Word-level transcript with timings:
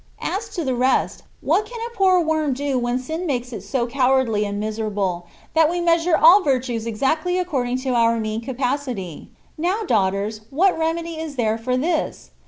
As 0.23 0.49
to 0.55 0.63
the 0.63 0.73
rest, 0.73 1.21
what 1.41 1.67
can 1.67 1.77
a 1.85 1.95
poor 1.95 2.19
worm 2.21 2.53
do 2.55 2.79
when 2.79 2.97
sin 2.97 3.27
makes 3.27 3.53
it 3.53 3.61
so 3.61 3.85
cowardly 3.85 4.45
and 4.45 4.59
miserable, 4.59 5.27
that 5.53 5.69
we 5.69 5.79
measure 5.79 6.17
all 6.17 6.41
virtues 6.41 6.87
exactly 6.87 7.37
according 7.37 7.77
to 7.81 7.89
our 7.89 8.19
mean 8.19 8.41
capacity. 8.41 9.29
Now, 9.59 9.83
daughters, 9.83 10.41
what 10.49 10.75
remedy 10.75 11.19
is 11.19 11.35
there 11.35 11.55
for 11.59 11.77
this 11.77 12.31